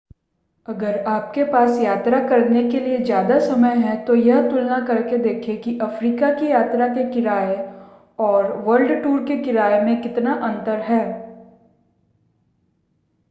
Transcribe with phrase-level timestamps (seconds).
[0.67, 5.61] अगर आपके पास यात्रा करने के लिए ज़्यादा समय है तो यह तुलना करके देखें
[5.61, 7.55] कि अफ्रीका की यात्रा के किराए
[8.19, 11.03] और वर्ल्ड-टूर के किराए में कितना अंतर है